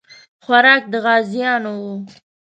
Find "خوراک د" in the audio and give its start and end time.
0.43-0.93